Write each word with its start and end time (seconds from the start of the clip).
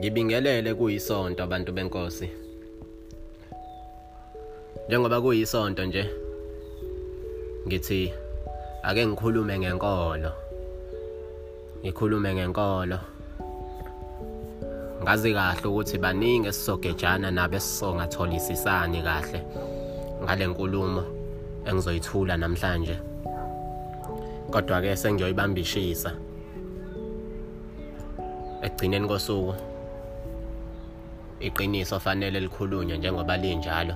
Ngibingelele 0.00 0.74
kuyisonto 0.74 1.42
abantu 1.44 1.72
benkosi. 1.72 2.30
Njengoba 4.88 5.20
kuyisonto 5.20 5.84
nje 5.84 6.10
ngithi 7.66 8.12
ake 8.82 9.06
ngikhulume 9.06 9.58
ngenkolo. 9.58 10.32
Ngikhulume 11.82 12.34
ngenkolo. 12.34 12.98
Ngazi 15.02 15.34
kahle 15.34 15.68
ukuthi 15.68 15.98
baningi 15.98 16.48
esizogejana 16.48 17.30
nabo 17.30 17.56
esisongatholisisani 17.56 19.02
kahle 19.02 19.40
ngale 20.22 20.46
nkulumo 20.46 21.02
engizoyithula 21.68 22.36
namhlanje. 22.36 22.96
Kodwa 24.50 24.80
ke 24.80 24.96
sengiyoyibambishisa. 24.96 26.10
Ekugcineni 28.64 29.08
kosuku 29.08 29.69
iqiniso 31.40 32.00
fanele 32.00 32.40
likhulunywe 32.40 32.98
njengoba 32.98 33.36
linjalo. 33.36 33.94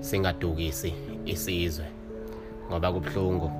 Singadukisi 0.00 0.94
isizwe 1.24 1.86
ngoba 2.68 2.92
kubhlungu 2.92 3.50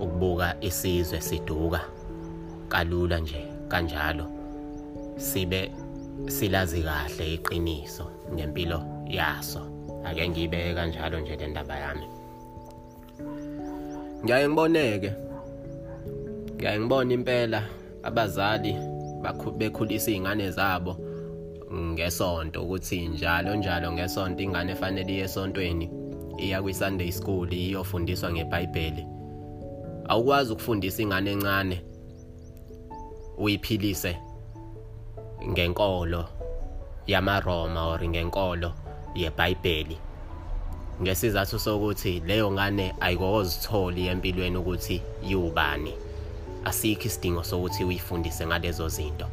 ukubuka 0.00 0.56
isizwe 0.60 1.20
siduka 1.20 1.80
kalula 2.68 3.18
nje 3.18 3.44
kanjalo. 3.68 4.26
Sibe 5.16 5.70
silazi 6.26 6.82
kahle 6.82 7.34
iqiniso 7.34 8.06
ngempilo 8.34 8.82
yaso. 9.06 9.60
Ake 10.04 10.28
ngibeke 10.28 10.74
kanjalo 10.74 11.20
nje 11.20 11.36
le 11.36 11.46
ndaba 11.46 11.76
yami. 11.76 12.06
Ngiyaye 14.24 14.48
ngiboneke. 14.48 15.12
Ngiyaye 16.54 16.80
ngibona 16.80 17.14
impela 17.14 17.62
abazali 18.02 18.76
bekhulisa 19.58 20.10
izingane 20.10 20.50
zabo. 20.50 20.96
Ngesonto 21.74 22.62
ukuthi 22.62 23.08
njalo 23.08 23.54
njalo 23.54 23.92
ngesonto 23.92 24.42
ingane 24.42 24.72
efanele 24.72 25.12
iye 25.12 25.24
esontweni 25.24 25.90
iya 26.38 26.62
kwi-Sunday 26.62 27.12
school 27.12 27.52
iyofundiswa 27.52 28.32
ngeBhayibheli. 28.32 29.06
Awukwazi 30.08 30.52
ukufundisa 30.52 31.02
ingane 31.02 31.32
encane 31.32 31.84
uyiphilise 33.38 34.16
ngenkolo 35.48 36.24
yamaRoma 37.06 37.86
or 37.86 38.08
ngenkolo 38.08 38.72
yeBhayibheli. 39.14 39.98
Ngesizathu 41.02 41.58
sokuthi 41.58 42.20
leyo 42.20 42.52
ngane 42.52 42.94
ayikozitholi 43.00 44.06
empilweni 44.06 44.56
ukuthi 44.56 45.02
yiwubani 45.22 45.92
asikho 46.64 47.04
isidingo 47.04 47.42
sokuthi 47.44 47.84
uyifundise 47.84 48.46
ngalezo 48.46 48.88
zinto. 48.88 49.26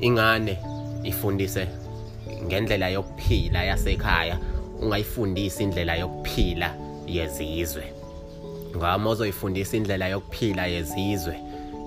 Ingane 0.00 0.58
ifundise 1.04 1.68
ngendlela 2.44 2.88
yokuphila 2.88 3.64
yasekhaya 3.64 4.38
ungayifundisi 4.82 5.62
indlela 5.62 5.96
yokuphila 5.96 6.74
yezizwe. 7.06 7.92
Ngoba 8.70 8.98
mozoyifundisa 8.98 9.76
indlela 9.76 10.08
yokuphila 10.08 10.66
yezizwe 10.66 11.40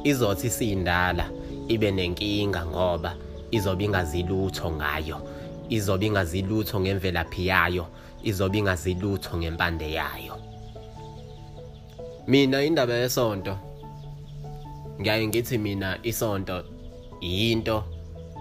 izothi 0.04 0.48
isindala 0.48 1.30
ibe 1.68 1.92
nenkinga 1.92 2.66
ngoba 2.66 3.16
izobe 3.52 3.86
ingazilutho 3.86 4.72
ngayo 4.72 5.18
izobe 5.70 6.06
ingazilutho 6.06 6.80
ngemvelaphi 6.80 7.48
yayo 7.48 7.86
izobe 8.24 8.58
ingazilutho 8.58 9.38
ngempande 9.38 9.92
yayo. 9.92 10.36
Mina 12.28 12.64
indaba 12.64 12.94
yesonto 12.94 13.58
ngiyaye 15.02 15.28
ngithi 15.28 15.58
mina 15.58 16.00
isonto 16.04 16.64
yinto 17.22 17.97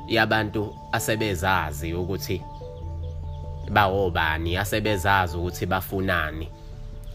yabantu 0.09 0.77
asebezazi 0.93 1.95
ukuthi 1.95 2.43
bawobani 3.71 4.57
asebezazi 4.57 5.37
ukuthi 5.37 5.67
bafunani 5.67 6.49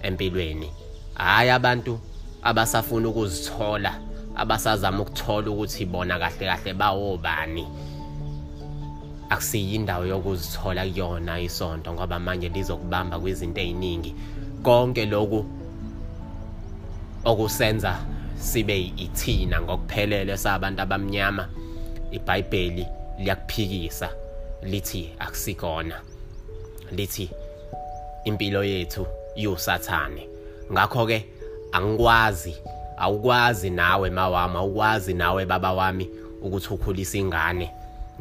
empilweni. 0.04 0.72
Hayi 1.14 1.50
abantu 1.50 2.00
abasafuna 2.44 3.10
ukuzithola 3.10 4.00
abasazama 4.36 5.02
ukuthola 5.02 5.52
ukuthi 5.52 5.86
bona 5.86 6.20
kahle 6.20 6.46
kahle 6.46 6.74
bawobani. 6.74 7.68
Akusiyi 9.30 9.76
indawo 9.76 10.06
yokuzithola 10.06 10.84
kuyona 10.84 11.40
isonto 11.40 11.94
ngoba 11.94 12.20
manje 12.20 12.50
lizokubamba 12.50 13.20
kwizinto 13.20 13.62
eziningi. 13.62 14.16
Konke 14.64 15.06
lokhu 15.06 15.46
okusenza 17.26 18.00
sibe 18.36 18.92
ithina 18.98 19.62
ngokuphelele 19.62 20.38
sabantu 20.38 20.82
abamnyama. 20.82 21.48
iBhayibheli 22.12 22.88
liyakuphikisa 23.20 24.10
lithi 24.62 25.14
akusikona. 25.20 26.02
Lithi 26.92 27.30
impilo 28.26 28.64
yethu 28.64 29.08
yusathane 29.36 30.28
ngakho 30.72 31.06
ke 31.06 31.26
angikwazi 31.72 32.56
awukwazi 32.98 33.70
nawe 33.70 34.10
mawami 34.10 34.58
awukwazi 34.58 35.14
nawe 35.14 35.46
baba 35.46 35.74
wami 35.74 36.10
ukuthi 36.42 36.74
ukhulisa 36.74 37.18
ingane 37.18 37.72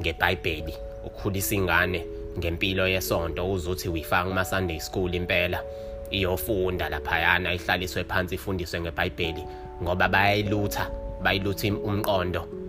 ngeBhayibheli 0.01 0.75
ukhulisa 1.07 1.55
ingane 1.55 2.07
ngempilo 2.39 2.89
yesonto 2.89 3.53
uzothi 3.53 3.89
uyifaka 3.89 4.29
kuma 4.29 4.45
Sunday 4.45 4.81
school 4.81 5.15
impela 5.15 5.63
iyofunda 6.11 6.89
laphayana 6.89 7.55
ihlaliswe 7.55 8.05
phansi 8.05 8.35
ifundiswe 8.35 8.81
ngeBhayibheli 8.81 9.45
ngoba 9.83 10.09
bayayilutha 10.09 10.91
bayilutha 11.23 11.69
umqondo. 11.69 12.60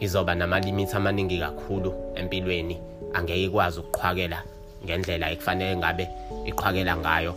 Izoba 0.00 0.34
namalimithi 0.34 0.96
amaningi 0.96 1.38
kakhulu 1.38 1.94
empilweni. 2.14 2.78
Angeke 3.14 3.44
ikwazi 3.44 3.80
ukuqhwakela 3.80 4.42
ngendlela 4.84 5.30
ekufanele 5.32 5.76
ngabe 5.76 6.04
iqhwakela 6.46 6.96
ngayo 6.96 7.34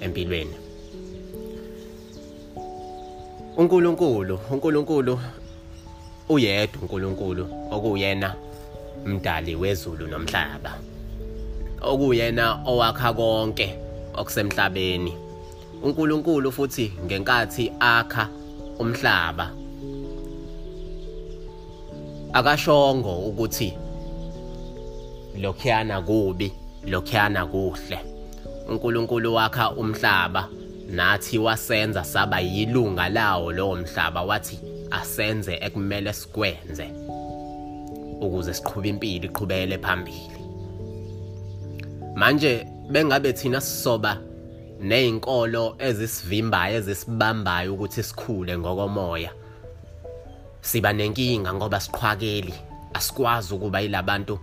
empilweni. 0.00 0.56
uNkulunkulu 3.56 4.38
uNkulunkulu 4.50 5.20
uyedwa 6.28 6.82
uNkulunkulu 6.82 7.44
okuyena 7.70 8.34
mdali 9.06 9.54
wezulu 9.54 10.06
nomhlaba. 10.06 10.72
Okuyena 11.80 12.60
owakha 12.66 13.12
konke 13.12 13.78
okusemhlabeni. 14.14 15.12
uNkulunkulu 15.82 16.52
futhi 16.52 16.92
ngenkathi 17.04 17.72
akha 17.80 18.28
umhlaba. 18.78 19.63
Akashongo 22.34 23.18
ukuthi 23.18 23.78
lokhiyana 25.40 26.02
kubi 26.02 26.52
lokhiyana 26.86 27.46
kuhle. 27.46 27.98
uNkulunkulu 28.68 29.34
wakha 29.34 29.70
umhlaba 29.70 30.48
nathi 30.90 31.38
wasenza 31.38 32.04
saba 32.04 32.40
yilunga 32.40 33.08
lawo 33.08 33.52
lowo 33.52 33.76
mhlaba 33.76 34.22
wathi 34.22 34.58
asenze 34.90 35.58
ekumele 35.60 36.12
sikwenze 36.12 36.86
ukuze 38.20 38.54
siqhube 38.54 38.88
impilo 38.88 39.24
iqhubekele 39.24 39.78
phambili. 39.78 40.38
Manje 42.14 42.66
bengabe 42.90 43.32
thina 43.32 43.60
sisoba 43.60 44.18
nezinkolo 44.80 45.76
ezisivimbayo 45.78 46.76
ezisibambayo 46.76 47.74
ukuthi 47.74 48.02
sikhule 48.02 48.58
ngokomoya 48.58 49.30
siba 50.64 50.92
nenkinga 50.92 51.54
ngoba 51.54 51.80
siqhwakeli. 51.80 52.54
Asikwazi 52.94 53.54
ukuba 53.54 53.80
yilabantu 53.80 54.38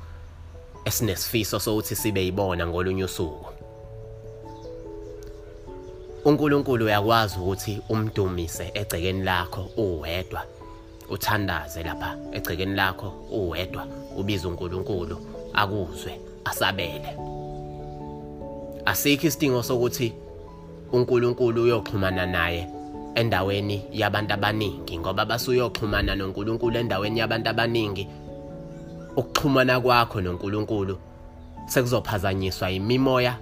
esinesifiso 0.85 1.59
sokuthi 1.59 1.95
sibe 1.95 2.21
yibona 2.25 2.67
ngolunye 2.67 3.03
usuku. 3.03 3.49
uNkulunkulu 6.25 6.85
uyakwazi 6.85 7.35
ukuthi 7.39 7.81
umdumise 7.89 8.71
egcekeni 8.73 9.23
lakho 9.23 9.61
uwedwa. 9.77 10.41
Uthandaze 11.09 11.83
lapha 11.83 12.17
egcekeni 12.31 12.75
lakho 12.75 13.13
uwedwa 13.31 13.87
ubiza 14.17 14.47
uNkulunkulu 14.47 15.17
akuzwe 15.53 16.19
asabele. 16.45 17.17
Asikho 18.85 19.27
isidingo 19.27 19.63
sokuthi 19.63 20.13
uNkulunkulu 20.91 21.63
uyoxhumana 21.63 22.25
naye 22.25 22.67
endaweni 23.15 23.85
yabantu 23.91 24.33
abaningi 24.33 24.99
ngoba 24.99 25.25
basuyoxhumana 25.25 26.15
noNkulunkulu 26.15 26.77
endaweni 26.77 27.19
yabantu 27.19 27.49
abaningi. 27.49 28.07
Ukuxhumana 29.15 29.79
kwakho 29.81 30.21
noNkulunkulu 30.21 30.97
sekuzophazanyiswa 31.67 32.71
imimoya 32.71 33.37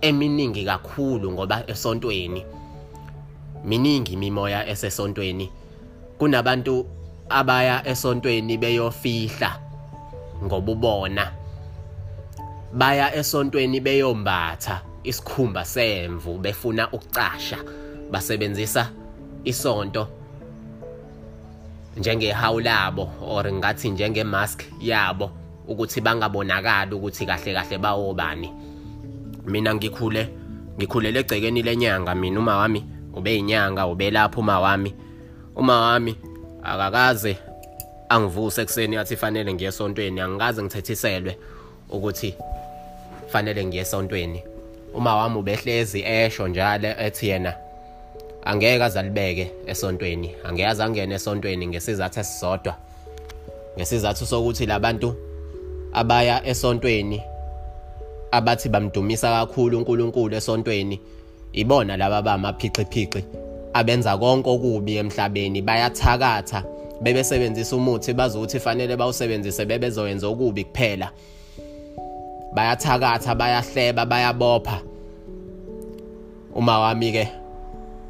eminingi 0.00 0.64
kakhulu 0.64 1.32
ngoba 1.32 1.64
esontweni. 1.66 2.44
Miningi 3.64 4.12
imimoya 4.12 4.68
esesontweni. 4.68 5.50
Kunabantu 6.18 6.86
abaya 7.28 7.86
esontweni 7.88 8.58
beyofihla 8.58 9.60
ngobubona. 10.44 11.32
Baya 12.72 13.14
esontweni 13.14 13.80
beyombatha 13.80 14.82
isikhumba 15.04 15.64
semvu 15.64 16.38
befuna 16.38 16.90
ukucasha 16.92 17.58
basebenzisa 18.10 18.90
isonto. 19.44 20.08
Njengehawu 21.96 22.60
labo 22.60 23.10
or 23.22 23.52
ngathi 23.52 23.90
njengemask 23.90 24.62
yabo 24.80 25.30
ukuthi 25.68 26.00
bangabonakali 26.00 26.94
ukuthi 26.94 27.26
kahle 27.26 27.54
kahle 27.54 27.78
bawobani 27.78 28.52
mina 29.46 29.74
ngikhule 29.74 30.28
ngikhulele 30.78 31.20
egcekeni 31.20 31.62
lenyanga 31.62 32.14
mina 32.14 32.40
uma 32.40 32.56
wami 32.56 32.84
ube 33.14 33.36
inyanga 33.36 33.86
ube 33.86 34.10
lapho 34.10 34.40
uma 34.40 34.60
wami 34.60 34.94
uma 35.56 35.80
wami 35.80 36.16
akakaze 36.62 37.36
angivuse 38.08 38.62
ekseni 38.62 38.96
yathi 38.96 39.16
fanele 39.16 39.54
ngiye 39.54 39.68
esontweni 39.68 40.20
angikaze 40.20 40.62
ngithethiselwe 40.62 41.38
ukuthi 41.90 42.34
fanele 43.28 43.66
ngiye 43.66 43.82
esontweni. 43.82 44.42
Uma 44.94 45.16
wami 45.16 45.38
ubehlezi 45.38 46.02
esho 46.02 46.48
njalo 46.48 46.88
ethi 46.88 47.28
yena 47.28 47.54
angeke 48.44 48.84
azalibeke 48.84 49.50
esontweni. 49.66 50.34
Angeke 50.44 50.68
azangene 50.68 51.14
esontweni 51.14 51.66
ngesizathu 51.66 52.20
esisodwa. 52.20 52.74
Ngesizathu 53.76 54.26
sokuthi 54.26 54.66
labantu 54.66 55.14
abaya 55.92 56.46
esontweni 56.46 57.22
abathi 58.30 58.68
bamdumisa 58.68 59.30
kakhulu 59.30 59.78
uNkulunkulu 59.78 60.34
esontweni 60.34 61.00
ibona 61.52 61.96
laba 61.96 62.22
bamaphiqiphiqi 62.22 63.24
abenza 63.74 64.18
konke 64.18 64.50
okubi 64.50 64.96
emhlabeni 64.96 65.62
bayathakatha 65.62 66.64
bebesebenzisa 67.02 67.76
umuthi 67.76 68.12
bazokuthi 68.12 68.60
fanele 68.60 68.96
bawusebenzise 68.96 69.64
bebezoyenza 69.66 70.26
okubi 70.28 70.64
kuphela. 70.64 71.10
Bayathakatha 72.54 73.34
bayahleba 73.34 74.06
bayabopha. 74.06 74.78
Uma 76.54 76.78
wami 76.78 77.12
ke 77.12 77.43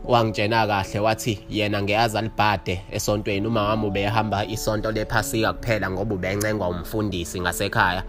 wangitshena 0.04 0.66
kahle 0.66 1.00
wathi 1.00 1.44
yena 1.48 1.82
ngeyazi 1.82 2.18
alibhade 2.18 2.84
esontweni 2.90 3.46
uma 3.46 3.62
wami 3.62 3.86
ubehamba 3.86 4.46
isonto 4.46 4.92
lephasika 4.92 5.52
kuphela 5.52 5.90
ngoba 5.90 6.14
ubencengwa 6.14 6.68
umfundisi 6.68 7.40
ngasekhaya. 7.40 8.02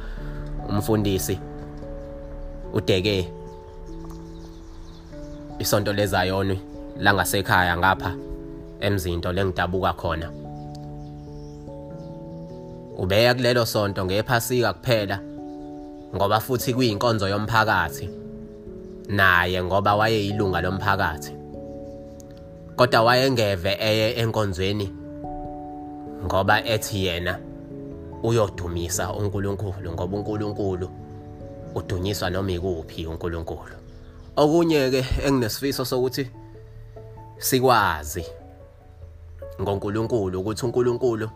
Umfundisi 0.69 1.39
udeke 2.74 3.30
isonto 5.59 5.94
lezayoni 5.94 6.59
langasekhaya 6.97 7.77
ngapha 7.77 8.15
emzinto 8.80 9.31
lengidabuka 9.31 9.94
khona. 9.94 10.31
Ubeya 12.98 13.33
kulelo 13.33 13.65
sonto 13.65 14.06
ngephasika 14.06 14.74
kuphela 14.74 15.19
ngoba 16.15 16.39
futhi 16.39 16.74
kuyinkonzo 16.74 17.27
yomphakathi 17.27 18.09
naye 19.07 19.63
ngoba 19.63 19.95
wayeyilunga 19.95 20.62
lomphakathi. 20.62 21.44
Kodwa 22.75 23.01
wayengeve 23.01 23.77
eye 23.80 24.13
enkonzweni 24.13 24.94
ngoba 26.25 26.66
ethi 26.66 27.06
yena 27.06 27.39
uyodumisa 28.24 29.13
uNkulunkulu 29.13 29.92
ngoba 29.92 30.18
uNkulunkulu 30.18 30.89
udunyiswa 31.75 32.30
noma 32.30 32.51
ikuphi 32.51 33.06
uNkulunkulu. 33.06 33.75
Okunye 34.36 34.89
ke 34.92 35.06
enginesifiso 35.25 35.86
sokuthi 35.86 36.31
sikwazi 37.38 38.25
ngoNkulunkulu 39.62 40.39
ukuthi 40.39 40.66
uNkulunkulu 40.66 41.30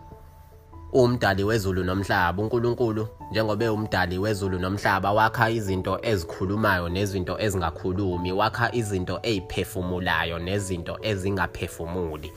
umdali 0.94 1.44
wezulu 1.44 1.84
nomhlaba 1.84 2.44
uNkulunkulu 2.44 3.08
njengoba 3.32 3.66
ewumdali 3.66 4.18
wezulu 4.18 4.60
nomhlaba 4.60 5.12
wakha 5.12 5.50
izinto 5.50 6.00
ezikhulumayo 6.02 6.90
nezinto 6.90 7.40
ezingakhulumi 7.40 8.32
wakha 8.32 8.76
izinto 8.76 9.20
eziphefumulayo 9.24 10.40
nezinto 10.40 10.98
ezingaphefumuli. 11.02 12.32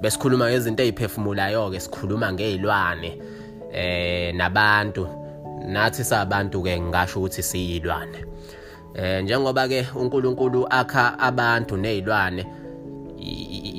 Besikhuluma 0.00 0.50
ngezinto 0.50 0.82
eziphefumulayo 0.82 1.70
ke 1.70 1.80
sikhuluma 1.80 2.32
ngezilwane 2.32 3.18
eh 3.72 4.34
nabantu. 4.34 5.08
Nathi 5.66 6.04
sabantu 6.04 6.62
ke 6.62 6.80
ngisho 6.80 7.18
ukuthi 7.20 7.42
siyilwane. 7.42 8.24
Eh 8.94 9.22
njengoba 9.22 9.68
ke 9.68 9.86
uNkulunkulu 9.94 10.66
akha 10.70 11.18
abantu 11.18 11.76
nezilwane 11.76 12.46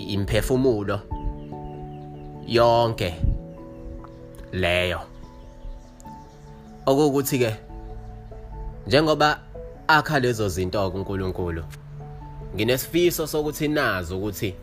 imphefumulo 0.07 0.99
yonke 2.47 3.34
leyo. 4.55 4.99
Okuwukuthi 6.85 7.39
ke 7.39 7.55
njengoba 8.87 9.39
akha 9.87 10.19
lezo 10.19 10.49
zinto 10.49 10.91
kuNkulunkulu 10.91 11.63
nginesifiso 12.55 13.27
sokuthi 13.27 13.67
nazi 13.67 14.13
ukuthi 14.13 14.55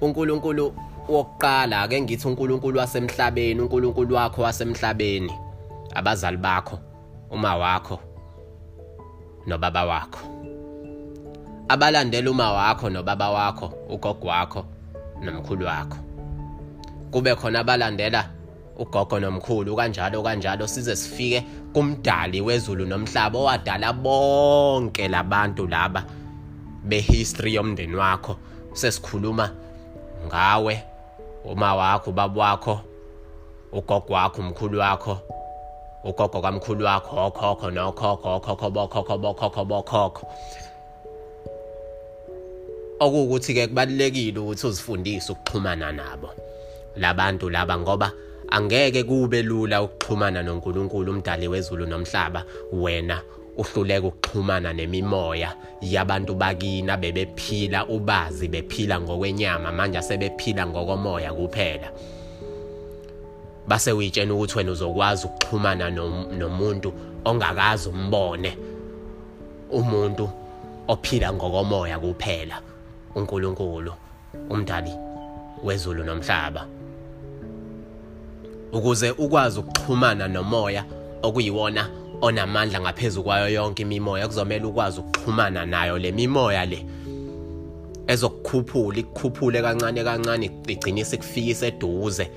uNkulunkulu 0.00 0.74
wokuqala 1.08 1.82
ake 1.82 2.00
ngithi 2.00 2.28
uNkulunkulu 2.28 2.78
wasemhlabeni 2.78 3.60
uNkulunkulu 3.60 4.14
wakho 4.14 4.42
wasemhlabeni 4.42 5.32
abazali 5.94 6.36
bakho 6.36 6.78
uma 7.30 7.56
wakho 7.56 7.98
nobaba 9.46 9.84
wakho. 9.84 10.20
Abalandela 11.68 12.30
uma 12.30 12.52
wakho 12.52 12.90
nobaba 12.90 13.30
wakho 13.30 13.72
ugogo 13.88 14.28
wakho 14.28 14.66
nomkhulu 15.22 15.66
wakho. 15.66 15.98
Kube 17.10 17.34
khona 17.34 17.60
abalandela 17.60 18.30
ugogo 18.80 19.20
nomkhulu 19.20 19.76
kanjalo 19.76 20.22
kanjalo 20.22 20.66
size 20.66 20.96
sifike 20.96 21.44
kumdali 21.72 22.40
wezulu 22.40 22.86
nomhlaba 22.86 23.38
owadala 23.38 23.92
bonke 23.92 25.08
labantu 25.08 25.66
laba 25.66 26.04
behistory 26.84 27.54
yomndeni 27.54 27.96
wakho 27.96 28.36
sesikhuluma 28.72 29.50
ngawe 30.26 30.74
uma 31.44 31.74
wakho 31.74 32.10
ubaba 32.10 32.40
wakho 32.40 32.80
ugogo 33.72 34.14
wakho 34.14 34.40
umkhulu 34.42 34.78
wakho 34.78 35.18
ugogo 36.04 36.40
kamkhulu 36.40 36.84
wakho 36.84 37.26
okhokho 37.26 37.70
nokhokho 37.70 38.28
okhokho 38.36 38.70
bokhokho 38.70 39.18
bokhokho 39.18 39.64
bokhokho. 39.64 40.26
Okuwukuthi 43.00 43.54
ke 43.54 43.66
kubalekile 43.66 44.38
ukuthi 44.38 44.66
uzifundise 44.66 45.32
ukuxhumana 45.32 45.92
nabo 45.92 46.30
labantu 46.96 47.50
laba 47.50 47.78
ngoba 47.78 48.12
angeke 48.50 49.04
kube 49.04 49.42
lula 49.42 49.82
ukuxhumana 49.82 50.42
noNkulunkulu 50.42 51.12
umdali 51.12 51.48
wezulu 51.48 51.86
nomhlaba. 51.86 52.44
Wena 52.72 53.20
uhluleka 53.56 54.06
ukuxhumana 54.06 54.72
nemimoya 54.72 55.54
yabantu 55.80 56.34
bakina 56.34 56.96
bebephila 56.96 57.86
ubazi 57.86 58.48
bephila 58.48 59.00
ngokwenyama 59.00 59.72
manje 59.72 60.02
sebephila 60.02 60.66
ngokomoya 60.66 61.32
kuphela. 61.34 61.90
Base 63.68 63.92
uyitshena 63.92 64.34
ukuthi 64.34 64.58
wena 64.58 64.72
uzokwazi 64.72 65.26
ukuxhumana 65.26 65.90
nomuntu 65.90 66.92
ongakazi 67.24 67.88
umbone 67.88 68.56
umuntu 69.70 70.30
ophila 70.88 71.32
ngokomoya 71.32 71.98
kuphela. 71.98 72.62
uNkulunkulu 73.14 73.92
umdali 74.50 74.94
wezulu 75.64 76.04
nomhlaba. 76.04 76.79
Ukuze 78.72 79.10
ukwazi 79.10 79.60
ukuxhumana 79.60 80.28
nomoya 80.28 80.84
okuyiwona 81.22 81.88
onamandla 82.20 82.80
ngaphezulu 82.80 83.24
kwayo 83.24 83.48
yonke 83.48 83.82
imimoya 83.82 84.26
kuzomela 84.26 84.66
ukwazi 84.66 85.00
ukuxhumana 85.00 85.66
nayo 85.66 85.98
le 85.98 86.12
mimoya 86.12 86.66
le. 86.66 86.86
Ezokukhuphula 88.06 88.98
ikukhuphule 88.98 89.62
kancane 89.62 90.04
kancane 90.04 90.50
igcine 90.68 91.04
sikufikisa 91.04 91.66
eduze 91.66 92.30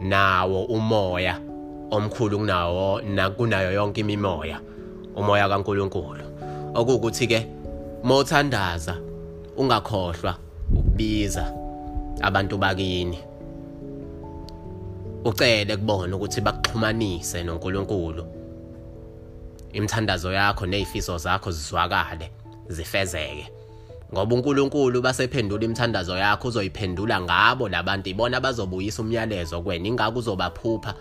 nawo 0.00 0.64
umoya 0.64 1.38
omkhulu 1.90 2.38
kunawo 2.38 3.00
nakunayo 3.00 3.72
yonke 3.72 4.00
imimoya 4.00 4.60
umoya 5.16 5.48
kaNkuluNkulu. 5.48 6.24
Okuwukuthi 6.74 7.26
ke 7.26 7.46
mawuthandaza 8.02 8.96
ungakhohlwa 9.56 10.36
ukubiza 10.76 11.52
abantu 12.22 12.58
bakini. 12.58 13.18
Ucele 15.24 15.76
kubona 15.76 16.16
ukuthi 16.16 16.40
bakuxhumanise 16.40 17.42
noNkulunkulu. 17.42 18.24
Imithandazo 19.72 20.32
yakho 20.32 20.66
nezifiso 20.66 21.18
zakho 21.18 21.50
zizwakale 21.50 22.30
zifezeke. 22.68 23.48
Ngoba 24.12 24.34
uNkulunkulu 24.34 25.02
basephendula 25.02 25.64
imithandazo 25.64 26.16
yakho 26.16 26.48
uzoyiphendula 26.48 27.20
ngabo 27.20 27.68
labantu 27.68 28.10
ibona 28.10 28.40
bazobuyisa 28.40 29.02
umyalezo 29.02 29.62
kwena 29.62 29.88
ingakho 29.88 30.18
uzobaphupha. 30.18 30.94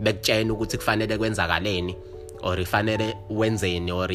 Bekutshena 0.00 0.52
ukuthi 0.52 0.76
kufanele 0.76 1.18
kwenzakaleni 1.18 1.96
or 2.42 2.60
ifanele 2.60 3.16
wenzeni 3.30 3.92
or 3.92 4.10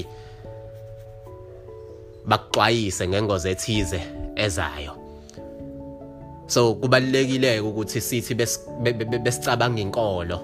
bakuxwayise 2.26 3.08
ngengozi 3.08 3.50
ethize 3.50 4.02
ezayo. 4.36 5.03
So 6.54 6.76
kubalekile 6.76 7.60
ukuthi 7.60 8.02
sithi 8.02 8.36
besicabanga 9.24 9.82
inkolo. 9.82 10.40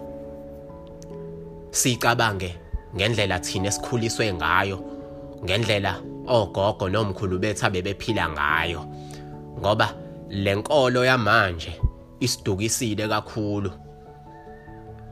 Sicabange 1.71 2.55
ngendlela 2.95 3.39
thina 3.39 3.67
esikhuliswe 3.67 4.33
ngayo 4.33 4.77
ngendlela 5.43 6.01
ogogo 6.27 6.89
nomkhulu 6.89 7.39
bethu 7.39 7.65
abebephila 7.65 8.29
ngayo. 8.29 8.81
Ngoba 9.59 9.93
lenkolo 10.29 11.05
yamanje 11.05 11.81
isidukisile 12.19 13.07
kakhulu 13.07 13.71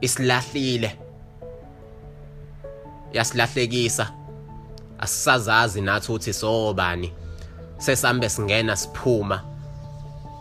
isilahlile 0.00 0.98
yasilahlekisa. 3.12 4.14
Asisazazi 4.98 5.80
nathi 5.80 6.12
uthi 6.12 6.32
sobani. 6.32 7.12
Sesambe 7.78 8.28
singena 8.28 8.76
siphuma 8.76 9.47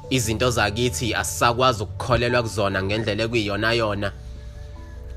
izinto 0.09 0.49
zakithi 0.49 1.15
asisakwazi 1.15 1.83
ukukholelwa 1.83 2.43
kuzona 2.43 2.83
ngendlela 2.83 3.23
ekuyiyona 3.23 3.73
yona. 3.73 4.11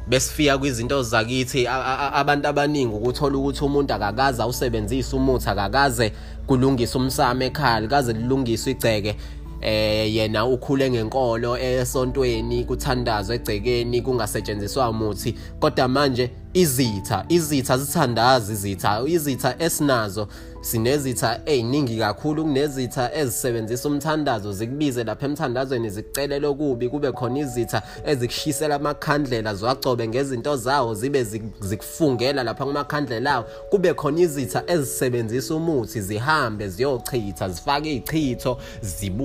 Besifika 0.08 0.58
kwizinto 0.58 1.02
zakithi 1.02 1.66
abantu 1.66 2.48
abaningi 2.48 2.94
ukuthola 2.94 3.38
ukuthi 3.38 3.64
umuntu 3.64 3.94
akakaze 3.94 4.42
awusebenzise 4.42 5.16
umuthi 5.16 5.48
akakaze 5.50 6.12
kulungisa 6.46 6.98
umsamo 6.98 7.42
ekhaya 7.44 7.88
kaze 7.88 8.12
lilungiswe 8.12 8.72
igceke. 8.72 9.16
Eh 9.62 10.14
yena 10.14 10.46
ukhule 10.46 10.90
ngenkolo 10.90 11.58
esontweni 11.58 12.64
kuthandazwe 12.64 13.36
egcekeni 13.36 14.02
kungasetshenziswa 14.02 14.88
umuthi. 14.88 15.34
Kodwa 15.60 15.88
manje 15.88 16.30
izitha 16.54 17.24
izitha 17.28 17.78
zithandazi 17.78 18.52
izitha 18.52 19.02
izitha 19.06 19.54
esinazo 19.58 20.28
sinezitha 20.60 21.40
eziningi 21.46 21.98
kakhulu 21.98 22.44
kunezitha 22.44 23.14
ezisebenzisa 23.14 23.88
umthandazo 23.88 24.52
zikubize 24.52 25.04
lapha 25.04 25.26
emthandazweni 25.26 25.90
zikucelele 25.90 26.46
okubi 26.46 26.88
kube 26.88 27.12
khona 27.12 27.38
izitha 27.38 27.82
ezikushisela 28.06 28.74
amakhandlela 28.74 29.54
ziwagcobe 29.54 30.08
ngezinto 30.08 30.56
zawo 30.56 30.94
zibe 30.94 31.24
zikufungela 31.60 32.42
lapha 32.42 32.64
kumakhandlela 32.64 33.34
awo. 33.34 33.44
Kube 33.70 33.94
khona 33.94 34.20
izitha 34.20 34.62
ezisebenzisa 34.66 35.54
umuthi 35.54 36.00
zihambe 36.00 36.68
ziyochitha 36.68 37.48
zifake 37.48 37.94
izichitho 37.94 38.58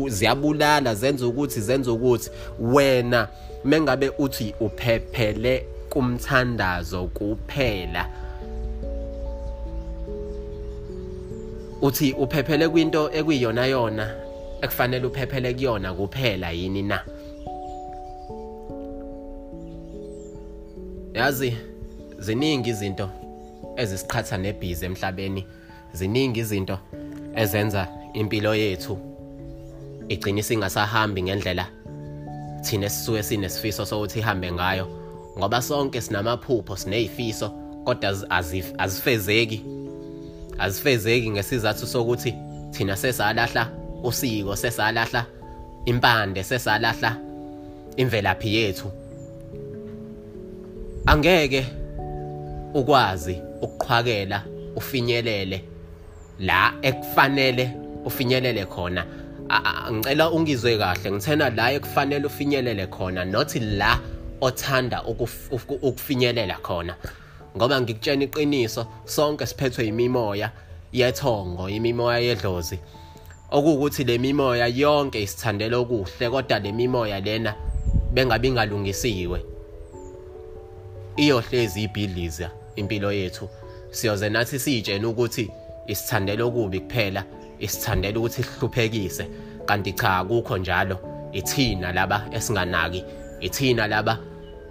ziyabulala 0.07 0.95
zenza 0.95 1.27
ukuthi 1.27 1.61
zenza 1.61 1.91
ukuthi 1.91 2.29
wena 2.59 3.27
mengabe 3.65 4.11
uthi 4.17 4.55
uphephele 4.59 5.74
kumthandazo 5.95 7.07
kuphela. 7.07 8.09
Uthi 11.81 12.11
uphephele 12.13 12.69
kwinto 12.69 13.11
ekuyiyona 13.13 13.65
yona 13.65 14.15
ekufanele 14.61 15.05
uphephele 15.07 15.53
kuyona 15.53 15.93
kuphela 15.93 16.51
yini 16.51 16.83
na? 16.83 17.01
Yazi 21.13 21.57
ziningi 22.19 22.69
izinto 22.69 23.09
ezisiqhatha 23.77 24.37
nebhizi 24.37 24.85
emhlabeni. 24.85 25.45
Ziningi 25.93 26.39
izinto 26.39 26.79
ezenza 27.35 27.87
impilo 28.13 28.55
yethu 28.55 28.97
igcine 30.09 30.43
singasahambi 30.43 31.23
ngendlela 31.23 31.67
thina 32.63 32.89
sisuke 32.89 33.23
sinesifiso 33.23 33.85
sokuthi 33.85 34.19
ihambe 34.19 34.51
ngayo. 34.51 35.04
Ngoba 35.37 35.61
sonke 35.61 36.01
sinamaphupho 36.01 36.77
sinezifiso 36.77 37.49
kodwa 37.83 38.29
azifezeki. 38.77 39.65
Azifezeki 40.57 41.29
ngesizathu 41.31 41.87
sokuthi 41.87 42.33
thina 42.71 42.95
sesalahla 42.95 43.69
usiko 44.03 44.55
sesalahla 44.55 45.25
impande 45.85 46.43
sesalahla 46.43 47.17
imvelaphi 47.97 48.55
yethu. 48.55 48.91
Angeke 51.05 51.65
ukwazi 52.73 53.41
ukuqhwakela 53.61 54.43
ufinyelele 54.75 55.63
la 56.39 56.73
ekufanele 56.81 57.71
ufinyelele 58.05 58.65
khona. 58.65 59.05
Ngicela 59.91 60.31
ungizwe 60.31 60.77
kahle 60.77 61.11
ngithena 61.11 61.49
la 61.49 61.71
ekufanele 61.71 62.25
ufinyelele 62.25 62.87
khona 62.87 63.25
not 63.25 63.55
la 63.55 63.99
othanda 64.41 65.03
ukufinyelela 65.81 66.57
khona. 66.61 66.95
Ngoba 67.57 67.81
ngikutshena 67.81 68.23
iqiniso 68.23 68.87
sonke 69.05 69.45
siphethwe 69.45 69.87
imimoya 69.87 70.51
yethongo 70.93 71.69
imimoya 71.69 72.19
yedlozi. 72.19 72.79
Okuwukuthi 73.51 74.03
le 74.03 74.17
mimoya 74.17 74.67
yonke 74.67 75.21
isithandela 75.23 75.77
okuhle 75.77 76.29
kodwa 76.29 76.59
le 76.59 76.71
mimoya 76.71 77.19
lena 77.19 77.55
bengabe 78.13 78.47
ingalungisiwe. 78.47 79.39
Iyohlezi 81.17 81.83
ibhidliza 81.83 82.51
impilo 82.75 83.11
yethu. 83.11 83.49
Siyoze 83.91 84.29
nathi 84.29 84.59
siyitshena 84.59 85.07
ukuthi 85.07 85.49
isithandela 85.87 86.43
okubi 86.45 86.79
kuphela 86.79 87.23
isithandela 87.59 88.19
ukuthi 88.19 88.43
sihluphekise. 88.43 89.27
Kanti 89.65 89.93
cha 89.93 90.17
akukho 90.17 90.57
njalo 90.57 90.97
ithina 91.31 91.91
laba 91.91 92.27
esinganaki. 92.31 93.03
Ithina 93.45 93.87
laba 93.87 94.17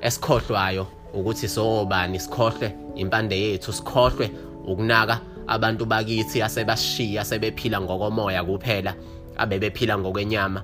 esikhohlwayo 0.07 0.87
ukuthi 1.15 1.49
sobani 1.49 2.19
sikhohlwe 2.21 2.69
impande 2.95 3.37
yethu 3.41 3.73
sikhohlwe 3.73 4.31
ukunaka 4.67 5.21
abantu 5.47 5.87
bakithi 5.87 6.43
asebashiya 6.43 7.25
sebephila 7.25 7.81
ngokomoya 7.81 8.45
kuphela 8.45 8.95
abebephila 9.37 9.99
ngokwenyama. 9.99 10.63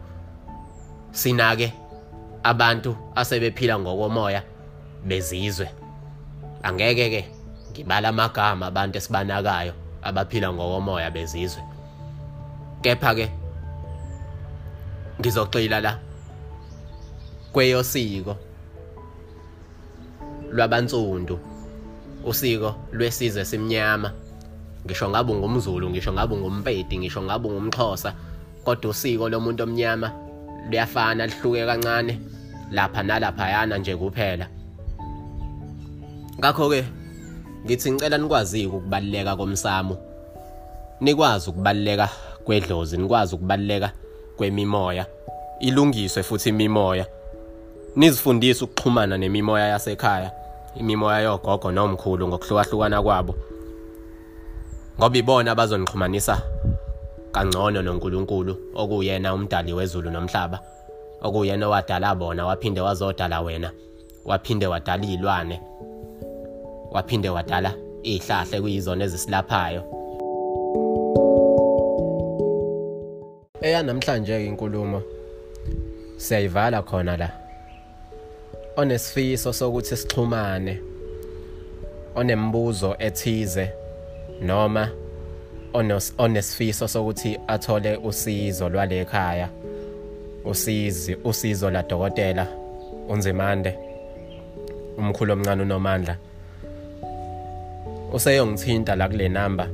Sinake 1.13 1.73
abantu 2.43 2.97
asebephila 3.15 3.79
ngokomoya 3.79 4.43
bezizwe. 5.05 5.69
Angeke 6.63 7.11
ke 7.11 7.23
ngibala 7.73 8.09
amagama 8.09 8.67
abantu 8.67 8.99
esibanakayo 8.99 9.73
abaphila 10.03 10.53
ngokomoya 10.53 11.11
bezizwe. 11.11 11.63
Kepha 12.83 13.15
ke 13.15 13.27
ngizogxila 15.21 15.81
la. 15.81 16.10
Kweyosiko 17.53 18.37
lwabansundu 20.53 21.39
usiko 22.25 22.75
lwesizwe 22.93 23.45
simnyama 23.45 24.13
ngisho 24.87 25.09
ngabe 25.09 25.35
ngumZulu 25.35 25.91
ngisho 25.91 26.13
ngabe 26.13 26.37
ngumpedi 26.37 26.99
ngisho 26.99 27.23
ngabe 27.23 27.49
ngumxhosa 27.49 28.15
kodwa 28.65 28.91
usiko 28.91 29.29
lomuntu 29.29 29.63
omnyama 29.63 30.13
luyafana 30.69 31.27
lihluke 31.27 31.67
kancane 31.67 32.21
lapha 32.71 33.03
nalapha 33.03 33.49
yana 33.49 33.79
nje 33.79 33.97
kuphela. 33.97 34.47
Ngakho 36.39 36.71
ke 36.71 36.85
ngithi 37.65 37.93
ngicela 37.93 38.19
nikwazi 38.19 38.67
ukubaleka 38.67 39.37
komsamo 39.37 39.97
nikwazi 41.01 41.51
ukubaleka 41.51 42.09
kwedlozi 42.45 42.97
nikwazi 42.97 43.35
ukubaleka 43.35 43.93
kwemimoya 44.37 45.07
ilungiswe 45.61 46.23
futhi 46.23 46.49
imimoya. 46.49 47.07
Nizifundise 47.97 48.65
ukuxhumana 48.65 49.19
nemimoya 49.19 49.69
yasekhaya 49.69 50.31
imimoya 50.77 51.21
yogogo 51.21 51.73
nomkhulu 51.73 52.29
ngokuhlukahlukana 52.29 53.03
kwabo. 53.03 53.35
Ngoba 54.99 55.19
ibona 55.19 55.53
abazonixhumanisa 55.53 56.43
kangcono 57.33 57.83
noNkulunkulu 57.83 58.53
okuyena 58.75 59.35
umdali 59.35 59.73
wezulu 59.73 60.11
nomhlaba 60.11 60.59
okuyena 61.23 61.67
owadala 61.67 62.15
bona 62.15 62.47
waphinde 62.47 62.81
wazodala 62.81 63.41
wena 63.41 63.71
waphinde 64.25 64.67
wadala 64.67 65.05
izilwane 65.05 65.61
waphinde 66.91 67.29
wadala 67.29 67.75
izihlahla 68.03 68.61
kuyizona 68.61 69.05
ezisilaphayo. 69.05 69.83
Eya 73.63 73.83
namhlanje 73.83 74.47
inkulumo 74.47 75.03
siyayivala 76.17 76.83
khona 76.83 77.17
la. 77.17 77.50
Onesifiso 78.77 79.53
sokuthi 79.53 79.97
sixhumane 79.97 80.81
onembuzo 82.15 82.97
ethize 82.99 83.71
noma 84.43 84.89
onesifiso 86.19 86.89
sokuthi 86.89 87.39
athole 87.47 87.97
usizo 87.97 88.69
lwale 88.69 89.01
ekhaya 89.01 89.49
usizi 90.45 91.17
usizo 91.25 91.71
la 91.71 91.83
dokotela 91.83 92.47
unzimande 93.09 93.91
umkhulu 94.99 95.33
omncane 95.33 95.63
unomandla. 95.63 96.17
Useyongithinta 98.13 98.97
la 98.97 99.09
kule 99.09 99.29
number 99.29 99.69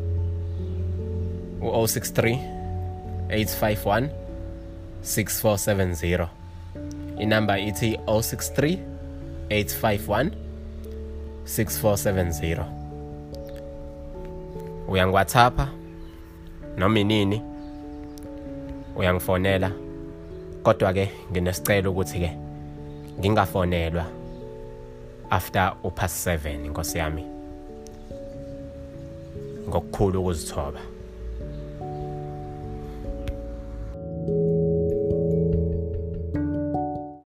u063 1.61 2.39
851 3.29 4.09
6470 5.03 6.29
inamba 7.19 7.59
ithi 7.59 7.99
063 8.07 8.79
851 9.49 10.31
6470 11.45 12.65
uyangiwhatsappa 14.89 15.69
noma 16.77 17.01
inini? 17.01 17.43
Uyangifonela. 18.97 19.71
Kodwa 20.63 20.93
ke 20.93 21.11
nginesicelo 21.31 21.91
ukuthi 21.91 22.19
ke 22.21 22.31
ngingafonelwa 23.21 24.05
after 25.31 25.77
upast 25.83 26.27
7 26.27 26.65
inkosi 26.67 26.99
yami. 26.99 27.25
Ngokukhulu 29.69 30.21
ukuzithoba. 30.21 30.96